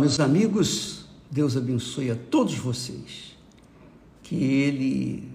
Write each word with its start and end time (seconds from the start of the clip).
Meus 0.00 0.18
amigos, 0.18 1.04
Deus 1.30 1.58
abençoe 1.58 2.10
a 2.10 2.16
todos 2.16 2.54
vocês. 2.54 3.36
Que 4.22 4.34
Ele, 4.34 5.28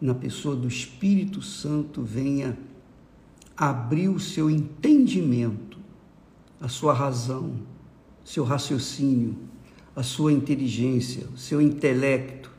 na 0.00 0.12
pessoa 0.12 0.56
do 0.56 0.66
Espírito 0.66 1.40
Santo, 1.40 2.02
venha 2.02 2.58
abrir 3.56 4.08
o 4.08 4.18
seu 4.18 4.50
entendimento, 4.50 5.78
a 6.60 6.66
sua 6.66 6.92
razão, 6.92 7.52
seu 8.24 8.42
raciocínio, 8.42 9.36
a 9.94 10.02
sua 10.02 10.32
inteligência, 10.32 11.28
o 11.32 11.38
seu 11.38 11.62
intelecto, 11.62 12.50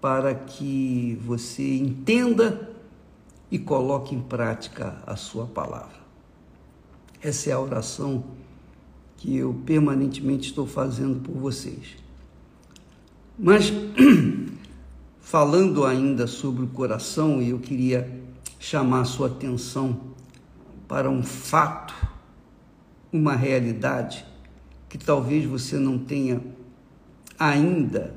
para 0.00 0.32
que 0.32 1.18
você 1.26 1.76
entenda 1.76 2.70
e 3.50 3.58
coloque 3.58 4.14
em 4.14 4.22
prática 4.22 5.02
a 5.04 5.16
sua 5.16 5.44
palavra. 5.46 6.06
Essa 7.20 7.50
é 7.50 7.52
a 7.52 7.58
oração 7.58 8.45
que 9.16 9.36
eu 9.36 9.54
permanentemente 9.64 10.48
estou 10.48 10.66
fazendo 10.66 11.20
por 11.20 11.34
vocês. 11.34 11.96
Mas, 13.38 13.72
falando 15.20 15.84
ainda 15.84 16.26
sobre 16.26 16.64
o 16.64 16.68
coração, 16.68 17.40
eu 17.42 17.58
queria 17.58 18.22
chamar 18.58 19.00
a 19.00 19.04
sua 19.04 19.28
atenção 19.28 20.00
para 20.88 21.10
um 21.10 21.22
fato, 21.22 21.94
uma 23.12 23.34
realidade 23.34 24.24
que 24.88 24.98
talvez 24.98 25.44
você 25.44 25.78
não 25.78 25.98
tenha 25.98 26.40
ainda 27.38 28.14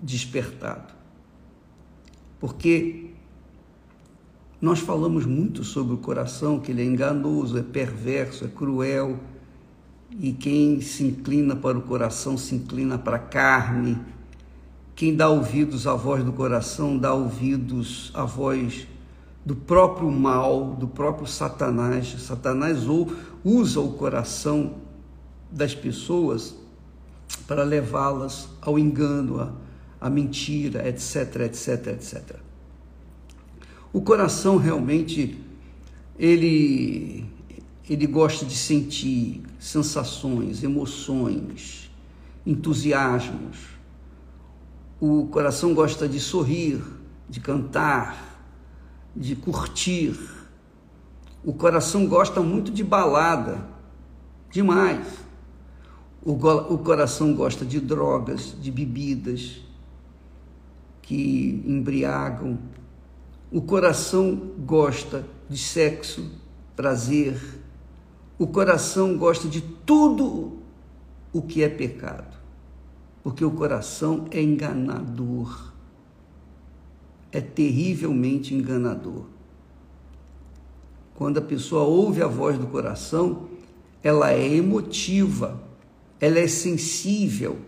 despertado. 0.00 0.92
Porque 2.40 3.10
nós 4.60 4.80
falamos 4.80 5.24
muito 5.24 5.64
sobre 5.64 5.94
o 5.94 5.98
coração, 5.98 6.60
que 6.60 6.70
ele 6.72 6.82
é 6.82 6.84
enganoso, 6.84 7.58
é 7.58 7.62
perverso, 7.62 8.44
é 8.44 8.48
cruel, 8.48 9.18
e 10.20 10.32
quem 10.32 10.80
se 10.80 11.04
inclina 11.04 11.56
para 11.56 11.78
o 11.78 11.82
coração 11.82 12.36
se 12.36 12.54
inclina 12.54 12.98
para 12.98 13.16
a 13.16 13.20
carne. 13.20 13.98
Quem 14.94 15.16
dá 15.16 15.28
ouvidos 15.28 15.86
à 15.86 15.94
voz 15.94 16.22
do 16.22 16.32
coração 16.32 16.98
dá 16.98 17.14
ouvidos 17.14 18.10
à 18.14 18.24
voz 18.24 18.86
do 19.44 19.56
próprio 19.56 20.10
mal, 20.10 20.74
do 20.74 20.86
próprio 20.86 21.26
Satanás. 21.26 22.14
Satanás 22.20 22.86
ou 22.86 23.10
usa 23.42 23.80
o 23.80 23.92
coração 23.94 24.74
das 25.50 25.74
pessoas 25.74 26.54
para 27.46 27.64
levá-las 27.64 28.48
ao 28.60 28.78
engano, 28.78 29.56
à, 30.00 30.10
mentira, 30.10 30.86
etc, 30.88 31.40
etc, 31.46 31.86
etc. 31.88 32.36
O 33.92 34.00
coração 34.00 34.56
realmente 34.56 35.38
ele 36.18 37.26
ele 37.88 38.06
gosta 38.06 38.46
de 38.46 38.56
sentir 38.56 39.42
sensações, 39.58 40.62
emoções, 40.62 41.90
entusiasmos. 42.46 43.58
O 45.00 45.26
coração 45.26 45.74
gosta 45.74 46.08
de 46.08 46.20
sorrir, 46.20 46.80
de 47.28 47.40
cantar, 47.40 48.40
de 49.16 49.34
curtir. 49.34 50.16
O 51.44 51.52
coração 51.52 52.06
gosta 52.06 52.40
muito 52.40 52.70
de 52.70 52.84
balada, 52.84 53.66
demais. 54.50 55.06
O, 56.24 56.32
o 56.32 56.78
coração 56.78 57.34
gosta 57.34 57.64
de 57.64 57.80
drogas, 57.80 58.56
de 58.60 58.70
bebidas 58.70 59.60
que 61.02 61.64
embriagam. 61.66 62.60
O 63.50 63.60
coração 63.60 64.36
gosta 64.64 65.26
de 65.48 65.58
sexo, 65.58 66.30
prazer, 66.76 67.61
o 68.42 68.46
coração 68.48 69.16
gosta 69.16 69.46
de 69.46 69.60
tudo 69.60 70.58
o 71.32 71.40
que 71.40 71.62
é 71.62 71.68
pecado, 71.68 72.36
porque 73.22 73.44
o 73.44 73.52
coração 73.52 74.26
é 74.32 74.42
enganador, 74.42 75.72
é 77.30 77.40
terrivelmente 77.40 78.52
enganador. 78.52 79.26
Quando 81.14 81.38
a 81.38 81.40
pessoa 81.40 81.84
ouve 81.84 82.20
a 82.20 82.26
voz 82.26 82.58
do 82.58 82.66
coração, 82.66 83.46
ela 84.02 84.32
é 84.32 84.54
emotiva, 84.56 85.62
ela 86.18 86.40
é 86.40 86.48
sensível 86.48 87.60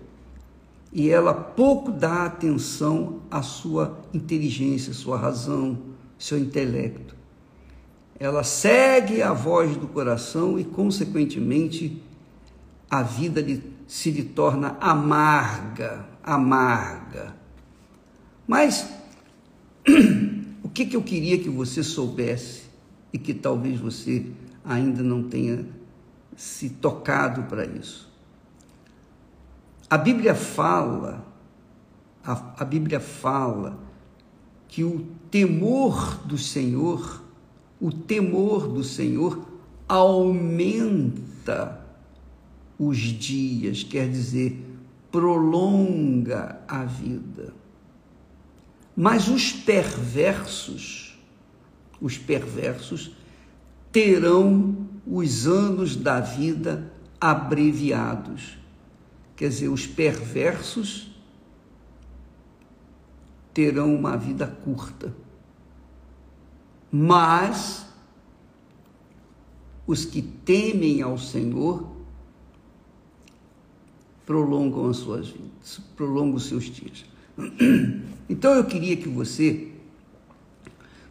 e 0.93 1.09
ela 1.09 1.33
pouco 1.33 1.93
dá 1.93 2.25
atenção 2.25 3.21
à 3.31 3.43
sua 3.43 4.01
inteligência, 4.13 4.93
sua 4.93 5.17
razão, 5.17 5.79
seu 6.19 6.37
intelecto 6.37 7.15
ela 8.19 8.45
segue 8.45 9.23
a 9.23 9.33
voz 9.33 9.77
do 9.77 9.89
coração 9.89 10.59
e, 10.59 10.65
consequentemente, 10.65 12.03
a 12.89 13.03
vida 13.03 13.45
se 13.87 14.11
lhe 14.11 14.23
torna 14.23 14.77
amarga, 14.81 16.07
amarga. 16.23 17.35
Mas 18.47 18.89
o 20.63 20.69
que, 20.69 20.87
que 20.87 20.97
eu 20.97 21.03
queria 21.03 21.39
que 21.39 21.49
você 21.49 21.83
soubesse 21.83 22.65
e 23.13 23.19
que 23.19 23.35
talvez 23.35 23.81
você 23.81 24.27
ainda 24.65 25.03
não 25.03 25.25
tenha 25.25 25.67
se 26.37 26.71
tocado 26.71 27.45
para 27.45 27.65
isso? 27.65 28.13
A 29.91 29.99
Bíblia 29.99 30.35
fala, 30.35 31.27
a, 32.25 32.55
a 32.59 32.65
Bíblia 32.65 33.01
fala 33.01 33.79
que 34.69 34.83
o 34.85 35.07
temor 35.31 36.19
do 36.25 36.39
Senhor 36.39 37.24
o 37.85 37.93
temor 37.93 38.67
do 38.67 38.83
Senhor 38.83 39.47
aumenta 39.87 41.85
os 42.79 42.97
dias, 42.97 43.83
quer 43.83 44.09
dizer, 44.09 44.59
prolonga 45.13 46.63
a 46.67 46.87
vida. 46.87 47.53
Mas 48.97 49.29
os 49.29 49.53
perversos, 49.53 51.21
os 52.01 52.17
perversos 52.17 53.15
terão 53.93 54.89
os 55.07 55.47
anos 55.47 55.95
da 55.95 56.21
vida 56.21 56.91
abreviados. 57.21 58.57
Quer 59.37 59.51
dizer, 59.51 59.69
os 59.69 59.87
perversos 59.87 61.15
terão 63.53 63.95
uma 63.95 64.17
vida 64.17 64.47
curta 64.47 65.24
mas 66.97 67.85
os 69.85 70.05
que 70.05 70.23
temem 70.23 71.03
ao 71.03 71.19
Senhor 71.19 71.91
prolongam 74.25 74.89
as 74.89 74.99
suas 74.99 75.27
vidas, 75.27 75.81
prolongam 75.97 76.37
os 76.37 76.47
seus 76.47 76.67
dias. 76.67 77.05
Então 78.27 78.55
eu 78.55 78.65
queria 78.65 78.97
que 78.97 79.07
você, 79.07 79.71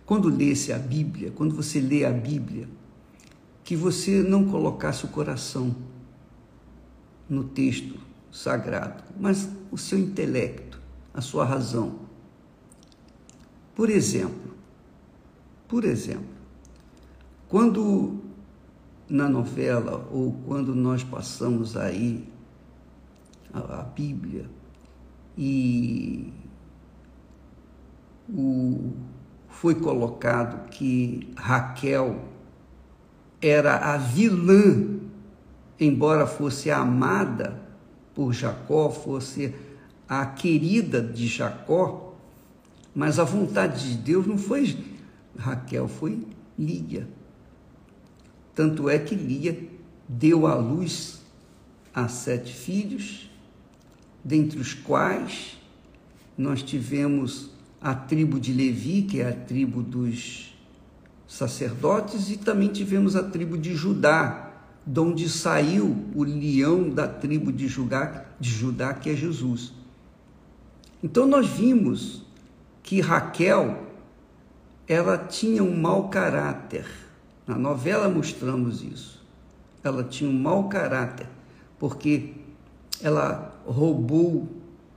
quando 0.03 0.27
lesse 0.27 0.73
a 0.73 0.79
Bíblia, 0.79 1.29
quando 1.29 1.53
você 1.53 1.79
lê 1.79 2.03
a 2.05 2.11
Bíblia, 2.11 2.67
que 3.63 3.75
você 3.75 4.23
não 4.23 4.45
colocasse 4.45 5.05
o 5.05 5.09
coração 5.09 5.75
no 7.29 7.43
texto 7.43 7.99
sagrado, 8.31 9.03
mas 9.19 9.47
o 9.69 9.77
seu 9.77 9.99
intelecto, 9.99 10.81
a 11.13 11.21
sua 11.21 11.45
razão. 11.45 11.99
Por 13.75 13.91
exemplo, 13.91 14.52
por 15.73 15.85
exemplo, 15.85 16.27
quando 17.49 18.19
na 19.09 19.27
novela 19.27 20.07
ou 20.11 20.31
quando 20.45 20.75
nós 20.75 21.03
passamos 21.03 21.75
aí 21.75 22.31
a, 23.51 23.79
a 23.79 23.81
Bíblia 23.81 24.45
e 25.35 26.31
o, 28.29 28.91
foi 29.49 29.73
colocado 29.73 30.69
que 30.69 31.33
Raquel 31.35 32.23
era 33.41 33.95
a 33.95 33.97
vilã, 33.97 34.99
embora 35.79 36.27
fosse 36.27 36.69
amada 36.69 37.59
por 38.13 38.31
Jacó, 38.31 38.91
fosse 38.91 39.55
a 40.07 40.23
querida 40.23 41.01
de 41.01 41.25
Jacó, 41.25 42.13
mas 42.93 43.17
a 43.17 43.23
vontade 43.23 43.89
de 43.89 43.97
Deus 43.97 44.27
não 44.27 44.37
foi 44.37 44.92
Raquel 45.37 45.87
foi 45.87 46.25
Lia. 46.57 47.07
Tanto 48.55 48.87
é 48.89 48.99
que 48.99 49.15
Lia 49.15 49.57
deu 50.07 50.45
à 50.45 50.55
luz 50.55 51.21
a 51.93 52.07
sete 52.07 52.53
filhos, 52.53 53.29
dentre 54.23 54.59
os 54.59 54.73
quais 54.73 55.59
nós 56.37 56.63
tivemos 56.63 57.51
a 57.81 57.93
tribo 57.93 58.39
de 58.39 58.53
Levi, 58.53 59.03
que 59.03 59.21
é 59.21 59.29
a 59.29 59.33
tribo 59.33 59.81
dos 59.81 60.55
sacerdotes, 61.27 62.29
e 62.29 62.37
também 62.37 62.69
tivemos 62.69 63.15
a 63.15 63.23
tribo 63.23 63.57
de 63.57 63.75
Judá, 63.75 64.51
de 64.85 64.99
onde 64.99 65.29
saiu 65.29 66.05
o 66.13 66.23
leão 66.23 66.89
da 66.89 67.07
tribo 67.07 67.51
de 67.51 67.67
Judá, 67.67 68.25
de 68.39 68.49
Judá 68.49 68.93
que 68.93 69.09
é 69.09 69.15
Jesus. 69.15 69.73
Então 71.01 71.27
nós 71.27 71.47
vimos 71.47 72.23
que 72.81 73.01
Raquel 73.01 73.92
ela 74.87 75.17
tinha 75.17 75.63
um 75.63 75.75
mau 75.79 76.09
caráter. 76.09 76.85
Na 77.47 77.57
novela 77.57 78.09
mostramos 78.09 78.81
isso. 78.81 79.21
Ela 79.83 80.03
tinha 80.03 80.29
um 80.29 80.33
mau 80.33 80.69
caráter, 80.69 81.27
porque 81.77 82.33
ela 83.01 83.53
roubou, 83.65 84.47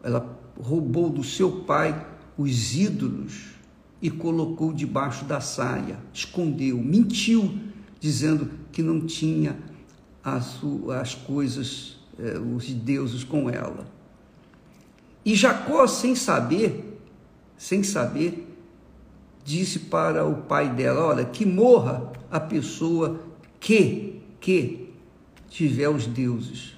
ela 0.03 0.39
roubou 0.61 1.11
do 1.11 1.25
seu 1.25 1.63
pai 1.63 2.07
os 2.39 2.77
ídolos 2.77 3.57
e 4.01 4.11
colocou 4.11 4.73
debaixo 4.73 5.25
da 5.25 5.41
saia, 5.41 5.99
escondeu, 6.13 6.79
mentiu, 6.79 7.59
dizendo 7.99 8.51
que 8.71 8.83
não 8.83 9.07
tinha 9.07 9.57
as, 10.23 10.61
as 11.01 11.15
coisas, 11.15 11.99
eh, 12.19 12.39
os 12.39 12.67
deuses 12.71 13.25
com 13.25 13.49
ela. 13.49 13.87
E 15.25 15.35
Jacó, 15.35 15.87
sem 15.87 16.15
saber, 16.15 17.01
sem 17.57 17.83
saber, 17.83 18.46
disse 19.47 19.79
para 19.79 20.27
o 20.27 20.43
pai 20.43 20.69
dela: 20.69 21.07
Olha, 21.07 21.25
que 21.25 21.47
morra 21.47 22.13
a 22.31 22.41
pessoa 22.41 23.21
que, 23.61 24.21
que 24.41 24.93
tiver 25.49 25.89
os 25.89 26.07
deuses. 26.07 26.77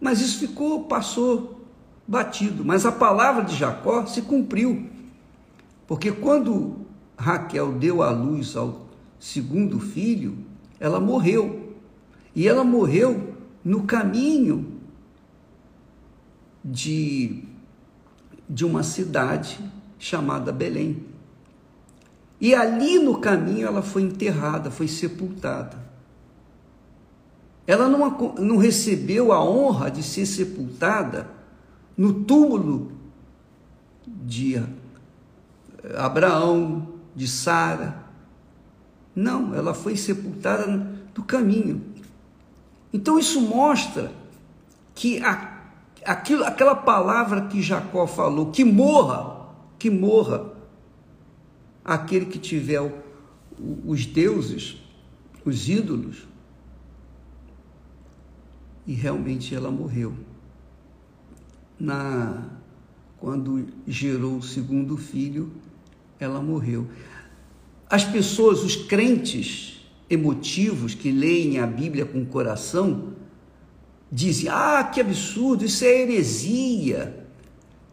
Mas 0.00 0.20
isso 0.20 0.38
ficou, 0.38 0.84
passou 0.84 1.60
batido. 2.06 2.64
Mas 2.64 2.86
a 2.86 2.92
palavra 2.92 3.44
de 3.44 3.56
Jacó 3.56 4.06
se 4.06 4.22
cumpriu. 4.22 4.88
Porque 5.86 6.12
quando 6.12 6.76
Raquel 7.18 7.72
deu 7.72 8.02
à 8.02 8.10
luz 8.10 8.56
ao 8.56 8.86
segundo 9.18 9.80
filho, 9.80 10.38
ela 10.78 11.00
morreu. 11.00 11.74
E 12.34 12.48
ela 12.48 12.64
morreu 12.64 13.34
no 13.64 13.82
caminho 13.82 14.80
de, 16.64 17.44
de 18.48 18.64
uma 18.64 18.82
cidade 18.82 19.58
chamada 20.02 20.50
Belém. 20.50 21.06
E 22.40 22.56
ali 22.56 22.98
no 22.98 23.18
caminho 23.18 23.68
ela 23.68 23.82
foi 23.82 24.02
enterrada, 24.02 24.68
foi 24.68 24.88
sepultada. 24.88 25.78
Ela 27.64 27.88
não, 27.88 28.10
não 28.36 28.56
recebeu 28.56 29.30
a 29.30 29.44
honra 29.44 29.92
de 29.92 30.02
ser 30.02 30.26
sepultada 30.26 31.30
no 31.96 32.24
túmulo 32.24 32.90
de 34.04 34.60
Abraão, 35.96 36.88
de 37.14 37.28
Sara. 37.28 38.02
Não, 39.14 39.54
ela 39.54 39.72
foi 39.72 39.96
sepultada 39.96 40.66
no 41.16 41.22
caminho. 41.22 41.80
Então 42.92 43.20
isso 43.20 43.40
mostra 43.40 44.10
que 44.96 45.22
a 45.22 45.52
aquilo, 46.04 46.42
aquela 46.42 46.74
palavra 46.74 47.42
que 47.42 47.62
Jacó 47.62 48.08
falou, 48.08 48.50
que 48.50 48.64
morra, 48.64 49.41
que 49.82 49.90
morra 49.90 50.52
aquele 51.84 52.26
que 52.26 52.38
tiver 52.38 52.80
os 53.84 54.06
deuses, 54.06 54.76
os 55.44 55.68
ídolos. 55.68 56.28
E 58.86 58.92
realmente 58.92 59.52
ela 59.52 59.72
morreu. 59.72 60.14
Na 61.80 62.48
quando 63.18 63.66
gerou 63.84 64.36
o 64.36 64.42
segundo 64.42 64.96
filho, 64.96 65.50
ela 66.20 66.40
morreu. 66.40 66.86
As 67.90 68.04
pessoas, 68.04 68.62
os 68.62 68.76
crentes 68.76 69.84
emotivos 70.08 70.94
que 70.94 71.10
leem 71.10 71.58
a 71.58 71.66
Bíblia 71.66 72.06
com 72.06 72.22
o 72.22 72.26
coração, 72.26 73.14
dizem: 74.12 74.48
ah, 74.48 74.84
que 74.84 75.00
absurdo, 75.00 75.64
isso 75.64 75.84
é 75.84 76.02
heresia. 76.02 77.26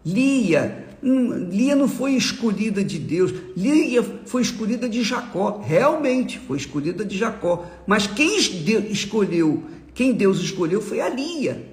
Lia, 0.06 0.89
Lia 1.02 1.76
não 1.76 1.88
foi 1.88 2.14
escolhida 2.14 2.84
de 2.84 3.00
Deus, 3.00 3.34
Lia 3.56 4.04
foi 4.26 4.42
escolhida 4.42 4.90
de 4.90 5.02
Jacó, 5.02 5.62
realmente 5.64 6.38
foi 6.40 6.58
escolhida 6.58 7.06
de 7.06 7.18
Jacó, 7.18 7.66
mas 7.88 8.06
quem 8.06 8.38
escolheu, 8.38 9.64
quem 9.94 10.14
Deus 10.14 10.40
escolheu 10.40 10.82
foi 10.82 11.00
a 11.00 11.10
Lia. 11.10 11.68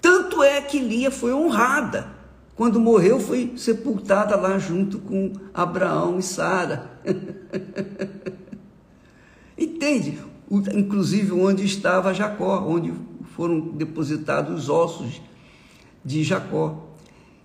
Tanto 0.00 0.42
é 0.42 0.60
que 0.60 0.78
Lia 0.78 1.10
foi 1.10 1.32
honrada. 1.32 2.12
Quando 2.54 2.78
morreu, 2.78 3.18
foi 3.18 3.54
sepultada 3.56 4.36
lá 4.36 4.58
junto 4.58 4.98
com 4.98 5.32
Abraão 5.52 6.18
e 6.18 6.22
Sara. 6.22 7.00
Entende? 9.58 10.18
Inclusive 10.50 11.32
onde 11.32 11.64
estava 11.64 12.14
Jacó, 12.14 12.64
onde 12.64 12.92
foram 13.34 13.60
depositados 13.60 14.64
os 14.64 14.68
ossos 14.68 15.20
de 16.04 16.22
Jacó. 16.22 16.93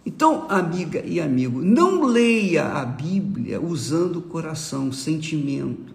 Então, 0.09 0.47
amiga 0.49 1.03
e 1.05 1.21
amigo, 1.21 1.61
não 1.61 2.01
leia 2.01 2.65
a 2.65 2.83
Bíblia 2.83 3.61
usando 3.61 4.23
coração, 4.23 4.91
sentimento, 4.91 5.93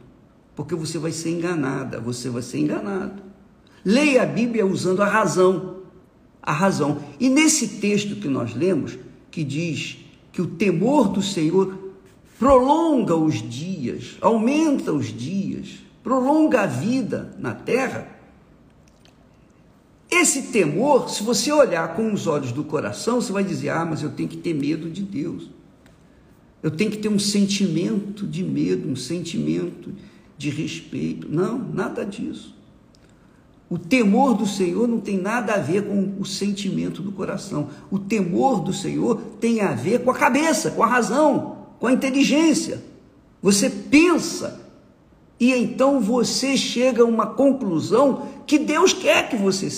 porque 0.55 0.72
você 0.76 0.99
vai 0.99 1.11
ser 1.11 1.31
enganada, 1.31 1.99
você 1.99 2.31
vai 2.31 2.40
ser 2.40 2.61
enganado. 2.61 3.20
Leia 3.84 4.22
a 4.22 4.26
Bíblia 4.26 4.64
usando 4.64 5.02
a 5.02 5.05
razão, 5.05 5.78
a 6.40 6.52
razão. 6.52 7.00
E 7.19 7.28
nesse 7.28 7.81
texto 7.81 8.14
que 8.14 8.28
nós 8.28 8.55
lemos, 8.55 8.96
que 9.32 9.43
diz 9.43 9.99
que 10.31 10.40
o 10.40 10.46
temor 10.46 11.08
do 11.08 11.20
Senhor 11.20 11.76
prolonga 12.38 13.17
os 13.17 13.43
dias, 13.43 14.17
aumenta 14.20 14.93
os 14.93 15.06
dias, 15.06 15.81
prolonga 16.05 16.60
a 16.60 16.67
vida 16.67 17.34
na 17.37 17.52
terra, 17.52 18.06
esse 20.20 20.43
temor, 20.43 21.08
se 21.08 21.22
você 21.22 21.52
olhar 21.52 21.94
com 21.94 22.12
os 22.12 22.26
olhos 22.26 22.52
do 22.52 22.64
coração, 22.64 23.20
você 23.20 23.32
vai 23.32 23.44
dizer: 23.44 23.70
ah, 23.70 23.84
mas 23.84 24.02
eu 24.02 24.11
tenho 24.11 24.28
que 24.28 24.37
ter 24.37 24.55
medo 24.55 24.90
de 24.90 25.02
Deus. 25.02 25.50
Eu 26.62 26.70
tenho 26.70 26.90
que 26.90 26.99
ter 26.99 27.08
um 27.08 27.19
sentimento 27.19 28.26
de 28.26 28.43
medo, 28.43 28.88
um 28.88 28.96
sentimento 28.96 29.93
de 30.38 30.50
respeito. 30.50 31.28
Não, 31.31 31.58
nada 31.58 32.05
disso. 32.05 32.55
O 33.69 33.78
temor 33.78 34.34
do 34.34 34.46
Senhor 34.46 34.87
não 34.87 35.00
tem 35.00 35.19
nada 35.19 35.55
a 35.55 35.58
ver 35.58 35.87
com 35.87 36.14
o 36.19 36.25
sentimento 36.25 37.02
do 37.02 37.12
coração. 37.12 37.69
O 37.90 37.99
temor 37.99 38.62
do 38.62 38.72
Senhor 38.72 39.17
tem 39.40 39.60
a 39.60 39.72
ver 39.72 40.05
com 40.05 40.10
a 40.10 40.14
cabeça, 40.14 40.70
com 40.70 40.82
a 40.82 40.87
razão, 40.87 41.67
com 41.78 41.87
a 41.87 41.93
inteligência. 41.93 42.82
Você 43.43 43.69
pensa 43.69 44.60
e 45.38 45.52
então 45.52 46.00
você 46.00 46.56
chega 46.56 47.02
a 47.02 47.06
uma 47.06 47.26
conclusão 47.26 48.28
que 48.46 48.58
Deus 48.58 48.93
quer 48.93 49.28
que 49.28 49.37
você 49.37 49.69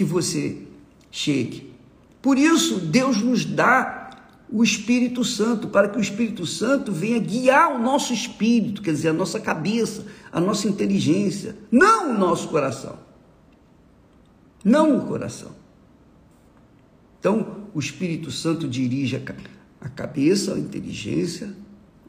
que 0.00 0.04
você 0.04 0.62
chegue. 1.10 1.74
Por 2.22 2.38
isso, 2.38 2.80
Deus 2.80 3.18
nos 3.18 3.44
dá 3.44 4.08
o 4.50 4.64
Espírito 4.64 5.22
Santo, 5.22 5.68
para 5.68 5.90
que 5.90 5.98
o 5.98 6.00
Espírito 6.00 6.46
Santo 6.46 6.90
venha 6.90 7.18
guiar 7.18 7.76
o 7.76 7.78
nosso 7.78 8.14
espírito, 8.14 8.80
quer 8.80 8.92
dizer, 8.92 9.08
a 9.08 9.12
nossa 9.12 9.38
cabeça, 9.38 10.06
a 10.32 10.40
nossa 10.40 10.66
inteligência, 10.66 11.54
não 11.70 12.14
o 12.14 12.18
nosso 12.18 12.48
coração. 12.48 12.98
Não 14.64 14.96
o 14.96 15.06
coração. 15.06 15.50
Então, 17.18 17.66
o 17.74 17.78
Espírito 17.78 18.30
Santo 18.30 18.66
dirige 18.66 19.22
a 19.82 19.88
cabeça, 19.90 20.54
a 20.54 20.58
inteligência, 20.58 21.54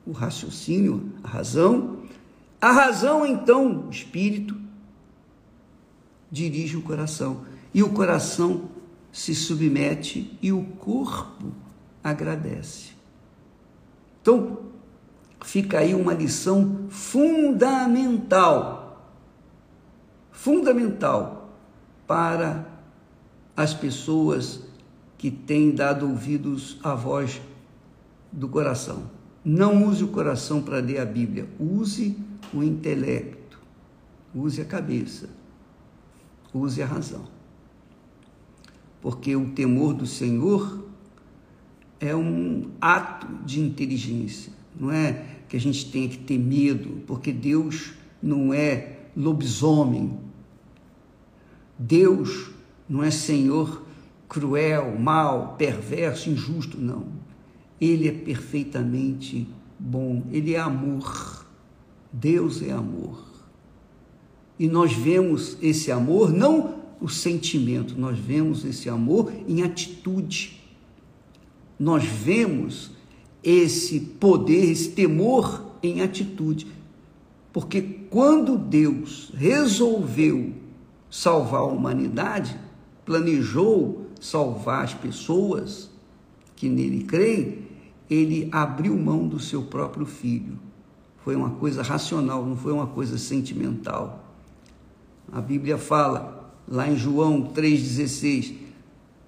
o 0.07 0.13
raciocínio, 0.13 1.11
a 1.21 1.27
razão. 1.27 2.03
A 2.61 2.71
razão, 2.71 3.25
então, 3.25 3.87
o 3.87 3.89
espírito, 3.89 4.55
dirige 6.31 6.77
o 6.77 6.81
coração 6.81 7.50
e 7.73 7.81
o 7.81 7.89
coração 7.89 8.69
se 9.11 9.33
submete 9.35 10.37
e 10.41 10.51
o 10.51 10.63
corpo 10.63 11.51
agradece. 12.03 12.91
Então, 14.21 14.59
fica 15.43 15.79
aí 15.79 15.93
uma 15.93 16.13
lição 16.13 16.87
fundamental, 16.89 18.79
fundamental 20.31 21.57
para 22.07 22.67
as 23.55 23.73
pessoas 23.73 24.61
que 25.17 25.31
têm 25.31 25.71
dado 25.71 26.07
ouvidos 26.07 26.77
à 26.83 26.93
voz 26.95 27.41
do 28.31 28.47
coração. 28.47 29.09
Não 29.43 29.85
use 29.85 30.03
o 30.03 30.07
coração 30.09 30.61
para 30.61 30.79
ler 30.79 30.99
a 30.99 31.05
Bíblia, 31.05 31.49
use 31.59 32.15
o 32.53 32.63
intelecto, 32.63 33.59
use 34.33 34.61
a 34.61 34.65
cabeça, 34.65 35.29
use 36.53 36.81
a 36.81 36.85
razão 36.85 37.40
porque 39.01 39.35
o 39.35 39.49
temor 39.49 39.93
do 39.93 40.05
Senhor 40.05 40.85
é 41.99 42.15
um 42.15 42.69
ato 42.79 43.27
de 43.45 43.59
inteligência, 43.59 44.53
não 44.79 44.91
é 44.91 45.25
que 45.49 45.57
a 45.57 45.59
gente 45.59 45.91
tenha 45.91 46.07
que 46.07 46.17
ter 46.17 46.37
medo, 46.37 47.01
porque 47.05 47.31
Deus 47.31 47.93
não 48.21 48.53
é 48.53 48.99
lobisomem, 49.15 50.17
Deus 51.77 52.51
não 52.87 53.03
é 53.03 53.11
Senhor 53.11 53.85
cruel, 54.29 54.97
mau, 54.97 55.55
perverso, 55.57 56.29
injusto, 56.29 56.79
não. 56.79 57.05
Ele 57.81 58.07
é 58.07 58.11
perfeitamente 58.11 59.47
bom, 59.77 60.23
ele 60.31 60.53
é 60.53 60.59
amor. 60.59 61.45
Deus 62.13 62.61
é 62.61 62.71
amor. 62.71 63.25
E 64.59 64.67
nós 64.67 64.93
vemos 64.93 65.57
esse 65.61 65.91
amor 65.91 66.31
não 66.31 66.80
o 67.01 67.09
sentimento, 67.09 67.99
nós 67.99 68.17
vemos 68.17 68.63
esse 68.63 68.87
amor 68.87 69.33
em 69.47 69.63
atitude. 69.63 70.61
Nós 71.79 72.03
vemos 72.03 72.91
esse 73.43 73.99
poder, 73.99 74.69
esse 74.69 74.91
temor 74.91 75.65
em 75.81 76.01
atitude. 76.01 76.67
Porque 77.51 77.81
quando 77.81 78.55
Deus 78.55 79.31
resolveu 79.33 80.53
salvar 81.09 81.61
a 81.61 81.65
humanidade, 81.65 82.57
planejou 83.03 84.05
salvar 84.21 84.83
as 84.83 84.93
pessoas 84.93 85.89
que 86.55 86.69
nele 86.69 87.03
creem, 87.03 87.67
ele 88.07 88.47
abriu 88.51 88.95
mão 88.95 89.27
do 89.27 89.39
seu 89.39 89.63
próprio 89.63 90.05
filho. 90.05 90.59
Foi 91.23 91.35
uma 91.35 91.51
coisa 91.51 91.81
racional, 91.81 92.45
não 92.45 92.55
foi 92.55 92.71
uma 92.71 92.85
coisa 92.85 93.17
sentimental. 93.17 94.23
A 95.31 95.41
Bíblia 95.41 95.77
fala, 95.77 96.40
lá 96.67 96.89
em 96.89 96.95
João 96.95 97.51
3,16, 97.53 98.55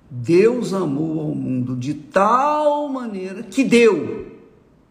Deus 0.10 0.74
amou 0.74 1.20
ao 1.20 1.36
mundo 1.36 1.76
de 1.76 1.94
tal 1.94 2.88
maneira 2.90 3.42
que 3.44 3.64
deu. 3.64 4.32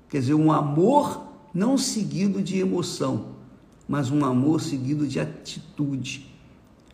Quer 0.09 0.21
dizer, 0.21 0.35
um 0.35 0.51
amor 0.51 1.27
não 1.55 1.79
seguido 1.79 2.43
de 2.43 2.59
emoção, 2.59 3.37
mas 3.89 4.11
um 4.11 4.25
amor 4.25 4.61
seguido 4.61 5.07
de 5.07 5.21
atitude, 5.21 6.27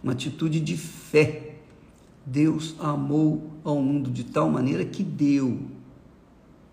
uma 0.02 0.12
atitude 0.12 0.60
de 0.60 0.76
fé. 0.76 1.56
Deus 2.24 2.74
amou 2.78 3.50
ao 3.64 3.80
mundo 3.80 4.10
de 4.10 4.24
tal 4.24 4.50
maneira 4.50 4.84
que 4.84 5.02
deu, 5.02 5.58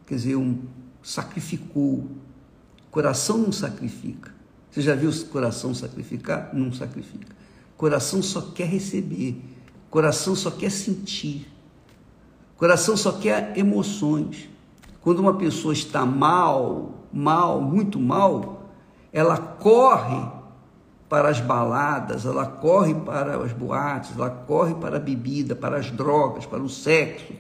quer 0.05 0.15
dizer, 0.15 0.35
um, 0.35 0.59
sacrificou. 1.01 2.05
Coração 2.91 3.37
não 3.37 3.51
sacrifica. 3.51 4.33
Você 4.69 4.81
já 4.81 4.93
viu 4.93 5.09
o 5.09 5.25
coração 5.27 5.73
sacrificar? 5.73 6.49
Não 6.53 6.73
sacrifica. 6.73 7.33
Coração 7.77 8.21
só 8.21 8.41
quer 8.41 8.67
receber. 8.67 9.41
Coração 9.89 10.35
só 10.35 10.51
quer 10.51 10.71
sentir. 10.71 11.47
Coração 12.57 12.95
só 12.95 13.11
quer 13.11 13.57
emoções. 13.57 14.49
Quando 15.01 15.19
uma 15.19 15.35
pessoa 15.35 15.73
está 15.73 16.05
mal, 16.05 17.05
mal, 17.11 17.61
muito 17.61 17.99
mal, 17.99 18.69
ela 19.11 19.37
corre 19.37 20.35
para 21.07 21.29
as 21.29 21.39
baladas, 21.39 22.25
ela 22.25 22.45
corre 22.45 22.93
para 22.95 23.37
as 23.37 23.53
boates, 23.53 24.11
ela 24.17 24.29
corre 24.29 24.73
para 24.75 24.97
a 24.97 24.99
bebida, 24.99 25.55
para 25.55 25.77
as 25.77 25.91
drogas, 25.91 26.45
para 26.45 26.63
o 26.63 26.69
sexo. 26.69 27.33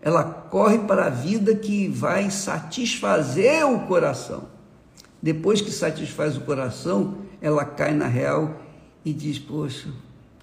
Ela 0.00 0.22
corre 0.22 0.78
para 0.78 1.06
a 1.06 1.10
vida 1.10 1.54
que 1.56 1.88
vai 1.88 2.30
satisfazer 2.30 3.66
o 3.66 3.80
coração. 3.86 4.44
Depois 5.20 5.60
que 5.60 5.72
satisfaz 5.72 6.36
o 6.36 6.42
coração, 6.42 7.18
ela 7.42 7.64
cai 7.64 7.92
na 7.92 8.06
real 8.06 8.54
e 9.08 9.14
diz: 9.14 9.38
Poxa, 9.38 9.88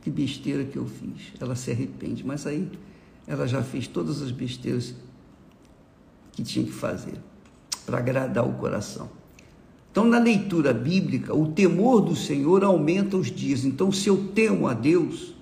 que 0.01 0.09
besteira 0.09 0.63
que 0.63 0.77
eu 0.77 0.85
fiz. 0.85 1.33
Ela 1.39 1.55
se 1.55 1.71
arrepende, 1.71 2.25
mas 2.25 2.47
aí 2.47 2.69
ela 3.27 3.47
já 3.47 3.61
fez 3.61 3.87
todas 3.87 4.21
as 4.21 4.31
besteiras 4.31 4.95
que 6.31 6.43
tinha 6.43 6.65
que 6.65 6.71
fazer 6.71 7.19
para 7.85 7.99
agradar 7.99 8.47
o 8.47 8.53
coração. 8.53 9.09
Então, 9.91 10.03
na 10.03 10.19
leitura 10.19 10.73
bíblica, 10.73 11.33
o 11.33 11.51
temor 11.51 12.01
do 12.01 12.15
Senhor 12.15 12.63
aumenta 12.63 13.15
os 13.15 13.31
dias. 13.31 13.63
Então, 13.63 13.91
se 13.91 14.09
eu 14.09 14.29
temo 14.33 14.67
a 14.67 14.73
Deus, 14.73 15.33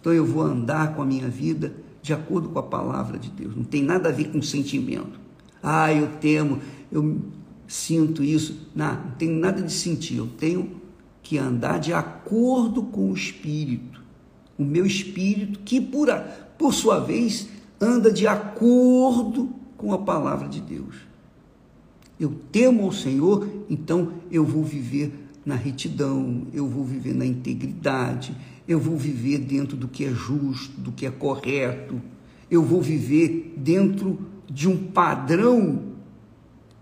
então 0.00 0.12
eu 0.12 0.26
vou 0.26 0.42
andar 0.42 0.94
com 0.94 1.02
a 1.02 1.06
minha 1.06 1.28
vida 1.28 1.74
de 2.02 2.12
acordo 2.12 2.50
com 2.50 2.58
a 2.58 2.62
palavra 2.62 3.18
de 3.18 3.30
Deus. 3.30 3.56
Não 3.56 3.64
tem 3.64 3.82
nada 3.82 4.08
a 4.08 4.12
ver 4.12 4.30
com 4.30 4.42
sentimento. 4.42 5.18
Ah, 5.62 5.92
eu 5.94 6.08
temo, 6.20 6.60
eu 6.90 7.22
sinto 7.66 8.22
isso. 8.22 8.68
Não, 8.74 8.92
não 8.92 9.10
tem 9.12 9.30
nada 9.30 9.62
de 9.62 9.72
sentir. 9.72 10.16
Eu 10.16 10.26
tenho 10.26 10.81
que 11.22 11.38
andar 11.38 11.78
de 11.78 11.92
acordo 11.92 12.82
com 12.82 13.10
o 13.10 13.14
Espírito. 13.14 14.02
O 14.58 14.64
meu 14.64 14.84
Espírito, 14.84 15.60
que 15.60 15.80
por, 15.80 16.10
a, 16.10 16.18
por 16.18 16.74
sua 16.74 16.98
vez 16.98 17.48
anda 17.80 18.12
de 18.12 18.26
acordo 18.26 19.50
com 19.76 19.92
a 19.92 19.98
palavra 19.98 20.48
de 20.48 20.60
Deus. 20.60 20.96
Eu 22.18 22.34
temo 22.52 22.84
ao 22.84 22.92
Senhor, 22.92 23.48
então 23.68 24.12
eu 24.30 24.44
vou 24.44 24.62
viver 24.62 25.12
na 25.44 25.56
retidão, 25.56 26.46
eu 26.52 26.68
vou 26.68 26.84
viver 26.84 27.14
na 27.14 27.26
integridade, 27.26 28.36
eu 28.68 28.78
vou 28.78 28.96
viver 28.96 29.38
dentro 29.38 29.76
do 29.76 29.88
que 29.88 30.04
é 30.04 30.10
justo, 30.10 30.80
do 30.80 30.92
que 30.92 31.04
é 31.04 31.10
correto, 31.10 32.00
eu 32.50 32.62
vou 32.62 32.80
viver 32.80 33.54
dentro 33.56 34.20
de 34.48 34.68
um 34.68 34.76
padrão 34.76 35.82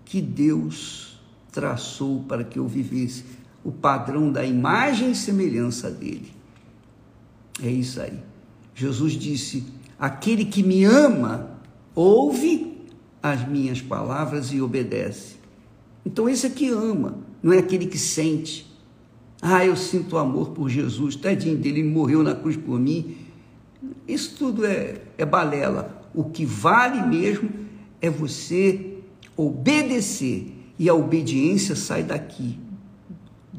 que 0.04 0.20
Deus 0.20 1.18
traçou 1.52 2.24
para 2.24 2.44
que 2.44 2.58
eu 2.58 2.66
vivesse 2.66 3.24
o 3.64 3.70
padrão 3.70 4.30
da 4.30 4.44
imagem 4.44 5.12
e 5.12 5.14
semelhança 5.14 5.90
dele. 5.90 6.32
É 7.62 7.70
isso 7.70 8.00
aí. 8.00 8.18
Jesus 8.74 9.12
disse: 9.12 9.64
Aquele 9.98 10.44
que 10.44 10.62
me 10.62 10.84
ama, 10.84 11.58
ouve 11.94 12.78
as 13.22 13.46
minhas 13.46 13.80
palavras 13.82 14.52
e 14.52 14.60
obedece. 14.60 15.36
Então, 16.04 16.28
esse 16.28 16.46
é 16.46 16.50
que 16.50 16.70
ama, 16.70 17.18
não 17.42 17.52
é 17.52 17.58
aquele 17.58 17.86
que 17.86 17.98
sente. 17.98 18.66
Ah, 19.42 19.64
eu 19.64 19.76
sinto 19.76 20.16
amor 20.16 20.50
por 20.50 20.68
Jesus, 20.68 21.16
tadinho 21.16 21.56
dele, 21.56 21.80
ele 21.80 21.88
morreu 21.88 22.22
na 22.22 22.34
cruz 22.34 22.56
por 22.56 22.78
mim. 22.78 23.16
Isso 24.06 24.34
tudo 24.36 24.66
é, 24.66 25.00
é 25.16 25.24
balela. 25.24 26.10
O 26.14 26.24
que 26.24 26.44
vale 26.44 27.02
mesmo 27.06 27.50
é 28.00 28.10
você 28.10 28.98
obedecer. 29.36 30.56
E 30.78 30.88
a 30.88 30.94
obediência 30.94 31.76
sai 31.76 32.02
daqui, 32.02 32.58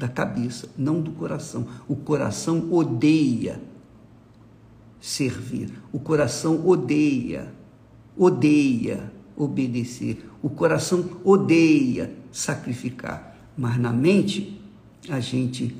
da 0.02 0.08
cabeça, 0.08 0.68
não 0.76 1.00
do 1.00 1.12
coração. 1.12 1.64
O 1.86 1.94
coração 1.94 2.72
odeia 2.72 3.62
servir. 5.00 5.72
O 5.92 6.00
coração 6.00 6.66
odeia, 6.66 7.54
odeia 8.16 9.12
obedecer. 9.36 10.28
O 10.42 10.50
coração 10.50 11.08
odeia 11.22 12.12
sacrificar. 12.32 13.36
Mas 13.56 13.78
na 13.78 13.92
mente, 13.92 14.60
a 15.08 15.20
gente 15.20 15.76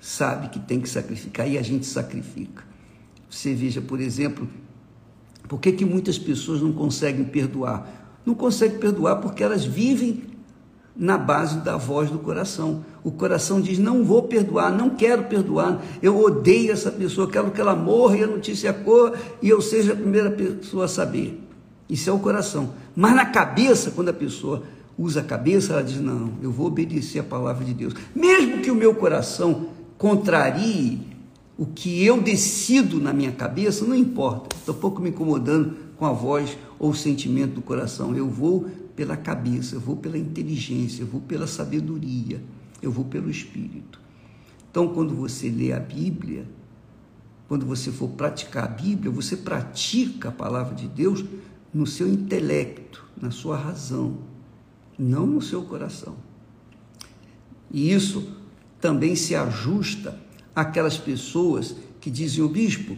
sabe 0.00 0.48
que 0.48 0.58
tem 0.58 0.80
que 0.80 0.88
sacrificar 0.88 1.48
e 1.48 1.56
a 1.56 1.62
gente 1.62 1.86
sacrifica. 1.86 2.64
Você 3.30 3.54
veja, 3.54 3.80
por 3.80 4.00
exemplo, 4.00 4.48
por 5.46 5.60
que, 5.60 5.70
que 5.70 5.84
muitas 5.84 6.18
pessoas 6.18 6.60
não 6.60 6.72
conseguem 6.72 7.26
perdoar? 7.26 8.18
Não 8.26 8.34
conseguem 8.34 8.80
perdoar 8.80 9.20
porque 9.20 9.40
elas 9.40 9.64
vivem 9.64 10.29
na 10.96 11.16
base 11.16 11.58
da 11.58 11.76
voz 11.76 12.10
do 12.10 12.18
coração. 12.18 12.84
O 13.02 13.10
coração 13.10 13.60
diz: 13.60 13.78
Não 13.78 14.04
vou 14.04 14.24
perdoar, 14.24 14.70
não 14.70 14.90
quero 14.90 15.24
perdoar, 15.24 15.82
eu 16.02 16.18
odeio 16.18 16.72
essa 16.72 16.90
pessoa, 16.90 17.30
quero 17.30 17.50
que 17.50 17.60
ela 17.60 17.74
morra 17.74 18.16
e 18.16 18.24
a 18.24 18.26
notícia 18.26 18.72
corra 18.72 19.14
e 19.40 19.48
eu 19.48 19.60
seja 19.60 19.92
a 19.92 19.96
primeira 19.96 20.30
pessoa 20.30 20.84
a 20.84 20.88
saber. 20.88 21.40
Isso 21.88 22.08
é 22.08 22.12
o 22.12 22.18
coração. 22.18 22.70
Mas 22.94 23.14
na 23.14 23.26
cabeça, 23.26 23.90
quando 23.90 24.10
a 24.10 24.12
pessoa 24.12 24.62
usa 24.96 25.20
a 25.20 25.24
cabeça, 25.24 25.72
ela 25.72 25.82
diz: 25.82 26.00
Não, 26.00 26.32
eu 26.42 26.50
vou 26.50 26.66
obedecer 26.66 27.20
a 27.20 27.24
palavra 27.24 27.64
de 27.64 27.74
Deus. 27.74 27.94
Mesmo 28.14 28.58
que 28.58 28.70
o 28.70 28.74
meu 28.74 28.94
coração 28.94 29.68
contrarie 29.96 31.10
o 31.60 31.66
que 31.66 32.02
eu 32.02 32.22
decido 32.22 32.98
na 32.98 33.12
minha 33.12 33.32
cabeça, 33.32 33.84
não 33.84 33.94
importa, 33.94 34.56
estou 34.56 34.74
pouco 34.74 35.02
me 35.02 35.10
incomodando 35.10 35.76
com 35.98 36.06
a 36.06 36.12
voz 36.12 36.56
ou 36.78 36.88
o 36.88 36.94
sentimento 36.94 37.56
do 37.56 37.60
coração. 37.60 38.16
Eu 38.16 38.26
vou 38.26 38.66
pela 38.96 39.16
cabeça, 39.16 39.76
eu 39.76 39.80
vou 39.80 39.96
pela 39.96 40.18
inteligência, 40.18 41.02
eu 41.02 41.06
vou 41.06 41.20
pela 41.20 41.46
sabedoria, 41.46 42.42
eu 42.82 42.90
vou 42.90 43.04
pelo 43.04 43.30
espírito. 43.30 44.00
Então, 44.70 44.88
quando 44.94 45.14
você 45.14 45.48
lê 45.48 45.72
a 45.72 45.80
Bíblia, 45.80 46.46
quando 47.48 47.66
você 47.66 47.90
for 47.90 48.08
praticar 48.10 48.64
a 48.64 48.68
Bíblia, 48.68 49.10
você 49.10 49.36
pratica 49.36 50.28
a 50.28 50.32
palavra 50.32 50.74
de 50.74 50.86
Deus 50.86 51.24
no 51.74 51.86
seu 51.86 52.08
intelecto, 52.08 53.04
na 53.20 53.30
sua 53.30 53.56
razão, 53.56 54.18
não 54.98 55.26
no 55.26 55.42
seu 55.42 55.62
coração. 55.62 56.16
E 57.70 57.92
isso 57.92 58.36
também 58.80 59.14
se 59.14 59.34
ajusta 59.34 60.18
àquelas 60.54 60.96
pessoas 60.96 61.76
que 62.00 62.10
dizem, 62.10 62.42
o 62.42 62.48
bispo, 62.48 62.96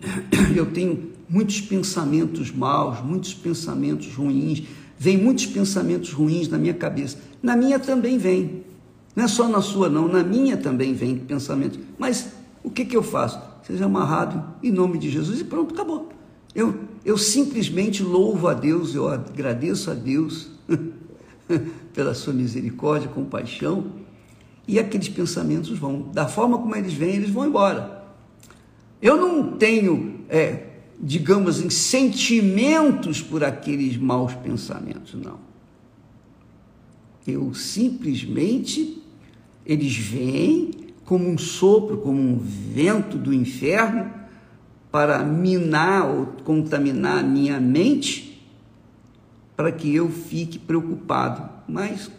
eu 0.56 0.72
tenho 0.72 1.09
muitos 1.30 1.60
pensamentos 1.60 2.50
maus, 2.50 3.00
muitos 3.00 3.32
pensamentos 3.32 4.12
ruins, 4.12 4.64
vem 4.98 5.16
muitos 5.16 5.46
pensamentos 5.46 6.12
ruins 6.12 6.48
na 6.48 6.58
minha 6.58 6.74
cabeça. 6.74 7.18
Na 7.40 7.56
minha 7.56 7.78
também 7.78 8.18
vem. 8.18 8.64
Não 9.14 9.24
é 9.24 9.28
só 9.28 9.48
na 9.48 9.62
sua, 9.62 9.88
não, 9.88 10.08
na 10.08 10.24
minha 10.24 10.56
também 10.56 10.92
vem 10.92 11.16
pensamentos. 11.16 11.78
Mas 11.96 12.32
o 12.64 12.70
que, 12.70 12.84
que 12.84 12.96
eu 12.96 13.02
faço? 13.02 13.40
Seja 13.62 13.84
amarrado 13.84 14.42
em 14.62 14.72
nome 14.72 14.98
de 14.98 15.08
Jesus 15.08 15.40
e 15.40 15.44
pronto, 15.44 15.72
acabou. 15.72 16.08
Eu, 16.54 16.80
eu 17.04 17.16
simplesmente 17.16 18.02
louvo 18.02 18.48
a 18.48 18.54
Deus, 18.54 18.94
eu 18.94 19.08
agradeço 19.08 19.90
a 19.90 19.94
Deus 19.94 20.50
pela 21.94 22.12
sua 22.12 22.32
misericórdia, 22.32 23.08
compaixão, 23.08 23.86
e 24.66 24.78
aqueles 24.78 25.08
pensamentos 25.08 25.78
vão, 25.78 26.02
da 26.12 26.26
forma 26.26 26.58
como 26.58 26.74
eles 26.74 26.92
vêm, 26.92 27.14
eles 27.14 27.30
vão 27.30 27.46
embora. 27.46 28.04
Eu 29.00 29.16
não 29.16 29.52
tenho 29.52 30.20
é, 30.28 30.69
digamos, 31.02 31.62
em 31.62 31.70
sentimentos 31.70 33.22
por 33.22 33.42
aqueles 33.42 33.96
maus 33.96 34.34
pensamentos, 34.34 35.14
não. 35.14 35.38
Eu 37.26 37.54
simplesmente, 37.54 39.02
eles 39.64 39.96
vêm 39.96 40.70
como 41.04 41.28
um 41.28 41.38
sopro, 41.38 41.98
como 41.98 42.20
um 42.20 42.38
vento 42.38 43.16
do 43.16 43.32
inferno, 43.32 44.10
para 44.92 45.24
minar 45.24 46.06
ou 46.06 46.26
contaminar 46.44 47.18
a 47.18 47.22
minha 47.22 47.58
mente, 47.58 48.44
para 49.56 49.72
que 49.72 49.94
eu 49.94 50.10
fique 50.10 50.58
preocupado. 50.58 51.48
Mas, 51.66 52.10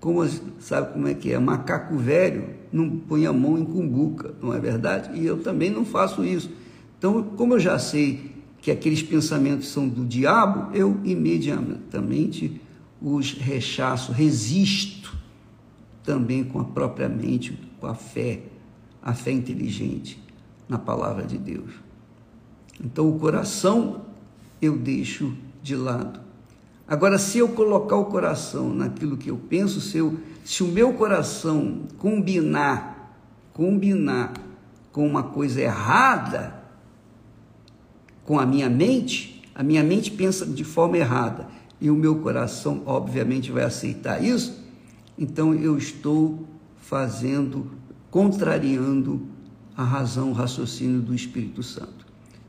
como 0.00 0.26
sabe 0.58 0.92
como 0.92 1.08
é 1.08 1.14
que 1.14 1.32
é? 1.32 1.38
Macaco 1.38 1.96
velho 1.96 2.56
não 2.72 2.90
põe 2.90 3.26
a 3.26 3.32
mão 3.32 3.58
em 3.58 3.64
cumbuca, 3.64 4.34
não 4.42 4.52
é 4.52 4.58
verdade? 4.58 5.18
E 5.18 5.24
eu 5.24 5.42
também 5.42 5.70
não 5.70 5.84
faço 5.84 6.24
isso. 6.24 6.50
Então, 7.08 7.22
como 7.22 7.54
eu 7.54 7.60
já 7.60 7.78
sei 7.78 8.32
que 8.60 8.68
aqueles 8.68 9.00
pensamentos 9.00 9.68
são 9.68 9.88
do 9.88 10.04
diabo, 10.04 10.74
eu 10.74 10.98
imediatamente 11.04 12.60
os 13.00 13.30
rechaço, 13.30 14.10
resisto 14.10 15.16
também 16.02 16.42
com 16.42 16.58
a 16.58 16.64
própria 16.64 17.08
mente, 17.08 17.56
com 17.78 17.86
a 17.86 17.94
fé, 17.94 18.42
a 19.00 19.14
fé 19.14 19.30
inteligente 19.30 20.20
na 20.68 20.78
palavra 20.78 21.22
de 21.24 21.38
Deus. 21.38 21.70
Então, 22.84 23.08
o 23.08 23.16
coração 23.20 24.06
eu 24.60 24.76
deixo 24.76 25.32
de 25.62 25.76
lado. 25.76 26.18
Agora, 26.88 27.18
se 27.18 27.38
eu 27.38 27.50
colocar 27.50 27.94
o 27.94 28.06
coração 28.06 28.74
naquilo 28.74 29.16
que 29.16 29.30
eu 29.30 29.36
penso, 29.36 29.80
se, 29.80 29.98
eu, 29.98 30.18
se 30.44 30.64
o 30.64 30.66
meu 30.66 30.92
coração 30.94 31.82
combinar, 31.98 33.16
combinar 33.52 34.32
com 34.90 35.06
uma 35.06 35.22
coisa 35.22 35.60
errada, 35.60 36.65
com 38.26 38.40
a 38.40 38.44
minha 38.44 38.68
mente, 38.68 39.40
a 39.54 39.62
minha 39.62 39.84
mente 39.84 40.10
pensa 40.10 40.44
de 40.44 40.64
forma 40.64 40.98
errada 40.98 41.46
e 41.80 41.88
o 41.88 41.94
meu 41.94 42.16
coração, 42.16 42.82
obviamente, 42.84 43.52
vai 43.52 43.62
aceitar 43.62 44.22
isso, 44.22 44.62
então 45.16 45.54
eu 45.54 45.78
estou 45.78 46.44
fazendo, 46.76 47.70
contrariando 48.10 49.22
a 49.76 49.84
razão, 49.84 50.30
o 50.30 50.32
raciocínio 50.32 51.00
do 51.00 51.14
Espírito 51.14 51.62
Santo. 51.62 52.04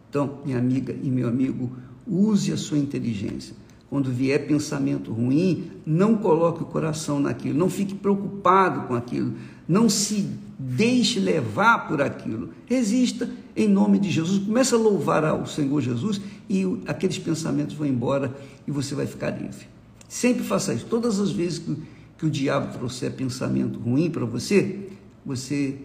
Então, 0.10 0.40
minha 0.44 0.58
amiga 0.58 0.96
e 1.04 1.10
meu 1.12 1.28
amigo, 1.28 1.72
use 2.08 2.52
a 2.52 2.58
sua 2.58 2.78
inteligência. 2.78 3.56
Quando 3.90 4.12
vier 4.12 4.48
pensamento 4.48 5.12
ruim, 5.14 5.72
não 5.86 6.16
coloque 6.18 6.64
o 6.64 6.66
coração 6.66 7.20
naquilo, 7.20 7.58
não 7.58 7.70
fique 7.70 7.94
preocupado 7.94 8.88
com 8.88 8.96
aquilo, 8.96 9.34
não 9.68 9.90
se 9.90 10.28
deixe 10.58 11.20
levar 11.20 11.88
por 11.88 12.02
aquilo. 12.02 12.50
Resista 12.66 13.30
em 13.56 13.68
nome 13.68 14.00
de 14.00 14.10
Jesus. 14.10 14.44
Comece 14.44 14.74
a 14.74 14.78
louvar 14.78 15.24
ao 15.24 15.46
Senhor 15.46 15.82
Jesus 15.82 16.20
e 16.50 16.64
aqueles 16.88 17.20
pensamentos 17.20 17.76
vão 17.76 17.88
embora 17.88 18.36
e 18.68 18.72
você 18.72 18.96
vai 18.96 19.06
ficar 19.06 19.30
livre. 19.32 19.68
Sempre 20.08 20.44
faça 20.44 20.74
isso. 20.74 20.86
Todas 20.86 21.20
as 21.20 21.32
vezes 21.32 21.60
que, 21.60 21.76
que 22.18 22.26
o 22.26 22.30
diabo 22.30 22.78
trouxer 22.78 23.12
pensamento 23.14 23.80
ruim 23.80 24.10
para 24.10 24.26
você, 24.26 24.90
você 25.26 25.76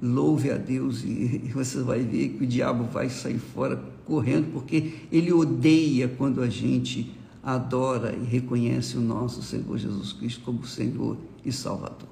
louve 0.00 0.50
a 0.50 0.56
Deus 0.56 1.02
e 1.04 1.50
você 1.54 1.80
vai 1.80 2.00
ver 2.00 2.30
que 2.30 2.44
o 2.44 2.46
diabo 2.46 2.84
vai 2.84 3.08
sair 3.10 3.38
fora 3.38 3.82
correndo, 4.04 4.52
porque 4.52 4.94
ele 5.12 5.32
odeia 5.32 6.08
quando 6.08 6.42
a 6.42 6.48
gente 6.48 7.12
adora 7.42 8.14
e 8.14 8.24
reconhece 8.24 8.96
o 8.96 9.00
nosso 9.00 9.42
Senhor 9.42 9.76
Jesus 9.76 10.12
Cristo 10.12 10.42
como 10.44 10.64
Senhor 10.66 11.16
e 11.44 11.52
Salvador. 11.52 12.08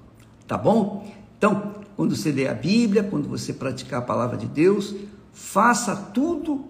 Tá 0.46 0.58
bom? 0.58 1.08
Então, 1.38 1.74
quando 1.96 2.16
você 2.16 2.30
lê 2.32 2.48
a 2.48 2.54
Bíblia, 2.54 3.04
quando 3.04 3.28
você 3.28 3.52
praticar 3.52 4.00
a 4.00 4.04
palavra 4.04 4.36
de 4.36 4.46
Deus, 4.46 4.94
faça 5.32 5.94
tudo 5.94 6.64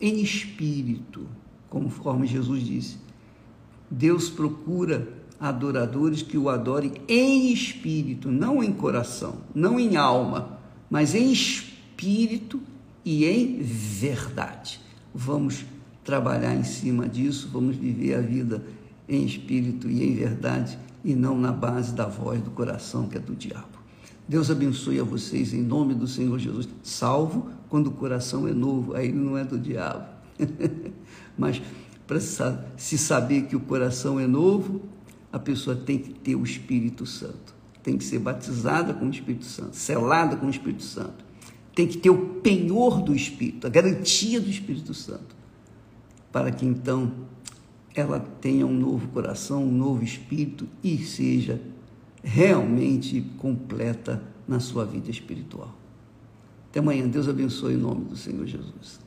em 0.00 0.20
espírito, 0.20 1.26
conforme 1.68 2.26
Jesus 2.26 2.64
disse. 2.64 2.98
Deus 3.90 4.30
procura 4.30 5.08
adoradores 5.38 6.22
que 6.22 6.38
o 6.38 6.48
adorem 6.48 6.92
em 7.08 7.52
espírito, 7.52 8.30
não 8.30 8.62
em 8.62 8.72
coração, 8.72 9.36
não 9.54 9.78
em 9.78 9.96
alma, 9.96 10.58
mas 10.88 11.14
em 11.14 11.32
espírito 11.32 12.60
e 13.04 13.24
em 13.24 13.60
verdade. 13.60 14.80
Vamos 15.14 15.64
trabalhar 16.04 16.54
em 16.54 16.64
cima 16.64 17.08
disso, 17.08 17.48
vamos 17.52 17.76
viver 17.76 18.14
a 18.14 18.20
vida 18.20 18.64
em 19.08 19.24
espírito 19.24 19.90
e 19.90 20.04
em 20.04 20.14
verdade 20.14 20.78
e 21.04 21.14
não 21.14 21.38
na 21.38 21.52
base 21.52 21.92
da 21.92 22.06
voz 22.06 22.40
do 22.40 22.50
coração 22.50 23.08
que 23.08 23.16
é 23.16 23.20
do 23.20 23.34
diabo. 23.34 23.81
Deus 24.28 24.50
abençoe 24.50 25.00
a 25.00 25.04
vocês 25.04 25.52
em 25.52 25.62
nome 25.62 25.94
do 25.94 26.06
Senhor 26.06 26.38
Jesus, 26.38 26.68
salvo 26.82 27.50
quando 27.68 27.88
o 27.88 27.90
coração 27.90 28.46
é 28.46 28.52
novo, 28.52 28.94
aí 28.94 29.12
não 29.12 29.36
é 29.36 29.44
do 29.44 29.58
diabo. 29.58 30.06
Mas 31.36 31.60
para 32.06 32.20
se 32.76 32.98
saber 32.98 33.42
que 33.42 33.56
o 33.56 33.60
coração 33.60 34.20
é 34.20 34.26
novo, 34.26 34.82
a 35.32 35.38
pessoa 35.38 35.74
tem 35.74 35.98
que 35.98 36.10
ter 36.10 36.36
o 36.36 36.44
Espírito 36.44 37.06
Santo, 37.06 37.54
tem 37.82 37.96
que 37.96 38.04
ser 38.04 38.18
batizada 38.18 38.92
com 38.92 39.06
o 39.06 39.10
Espírito 39.10 39.46
Santo, 39.46 39.76
selada 39.76 40.36
com 40.36 40.46
o 40.46 40.50
Espírito 40.50 40.82
Santo, 40.82 41.24
tem 41.74 41.86
que 41.86 41.96
ter 41.98 42.10
o 42.10 42.34
penhor 42.40 43.02
do 43.02 43.14
Espírito, 43.14 43.66
a 43.66 43.70
garantia 43.70 44.40
do 44.40 44.50
Espírito 44.50 44.92
Santo, 44.94 45.34
para 46.30 46.50
que 46.50 46.64
então 46.64 47.12
ela 47.94 48.20
tenha 48.40 48.66
um 48.66 48.72
novo 48.72 49.08
coração, 49.08 49.64
um 49.64 49.72
novo 49.72 50.02
espírito 50.02 50.66
e 50.82 50.98
seja 50.98 51.60
realmente 52.22 53.20
completa 53.38 54.22
na 54.46 54.60
sua 54.60 54.84
vida 54.84 55.10
espiritual. 55.10 55.74
Até 56.70 56.80
amanhã. 56.80 57.06
Deus 57.06 57.28
abençoe 57.28 57.74
em 57.74 57.76
nome 57.76 58.04
do 58.04 58.16
Senhor 58.16 58.46
Jesus. 58.46 59.00